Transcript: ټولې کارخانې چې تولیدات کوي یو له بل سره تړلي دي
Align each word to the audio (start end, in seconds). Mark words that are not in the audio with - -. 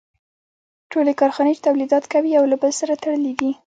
ټولې 0.91 1.13
کارخانې 1.21 1.51
چې 1.55 1.65
تولیدات 1.67 2.03
کوي 2.13 2.29
یو 2.37 2.45
له 2.51 2.57
بل 2.61 2.71
سره 2.79 2.93
تړلي 3.03 3.33
دي 3.39 3.51